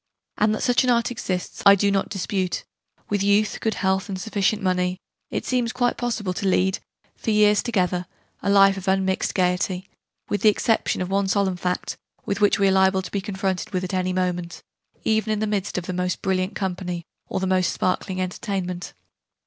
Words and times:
And 0.39 0.55
that 0.55 0.63
such 0.63 0.83
an 0.83 0.89
Art 0.89 1.11
exists 1.11 1.61
I 1.63 1.75
do 1.75 1.91
not 1.91 2.09
dispute: 2.09 2.65
with 3.09 3.21
youth, 3.21 3.59
good 3.61 3.75
health, 3.75 4.09
and 4.09 4.19
sufficient 4.19 4.63
money, 4.63 4.97
it 5.29 5.45
seems 5.45 5.71
quite 5.71 5.95
possible 5.95 6.33
to 6.33 6.47
lead, 6.47 6.79
for 7.15 7.29
years 7.29 7.61
together, 7.61 8.07
a 8.41 8.49
life 8.49 8.77
of 8.77 8.87
unmixed 8.87 9.35
gaiety 9.35 9.87
with 10.27 10.41
the 10.41 10.49
exception 10.49 11.03
of 11.03 11.11
one 11.11 11.27
solemn 11.27 11.55
fact, 11.55 11.97
with 12.25 12.41
which 12.41 12.57
we 12.57 12.67
are 12.67 12.71
liable 12.71 13.03
to 13.03 13.11
be 13.11 13.21
confronted 13.21 13.75
at 13.83 13.93
any 13.93 14.11
moment, 14.11 14.63
even 15.03 15.31
in 15.31 15.37
the 15.39 15.45
midst 15.45 15.77
of 15.77 15.85
the 15.85 15.93
most 15.93 16.23
brilliant 16.23 16.55
company 16.55 17.05
or 17.27 17.39
the 17.39 17.45
most 17.45 17.71
sparkling 17.71 18.19
entertainment. 18.19 18.95